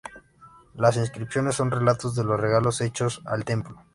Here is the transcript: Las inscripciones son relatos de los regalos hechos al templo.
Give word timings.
Las 0.73 0.97
inscripciones 0.97 1.53
son 1.53 1.69
relatos 1.69 2.15
de 2.15 2.23
los 2.23 2.39
regalos 2.39 2.81
hechos 2.81 3.21
al 3.23 3.45
templo. 3.45 3.83